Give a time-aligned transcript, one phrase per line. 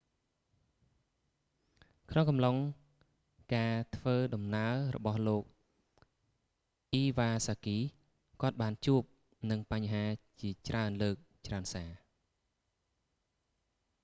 [2.11, 2.55] ក្នុងអំឡុង
[3.55, 5.43] ការធ្វើដំណើររបស់លោក
[6.93, 9.03] អ៊ីវ៉ាសាគី iwasaki គាត់បានជួប
[9.51, 10.05] នឹងបញ្ហា
[10.41, 11.15] ជាច្រើនលើក
[11.47, 11.85] ច្រើនសា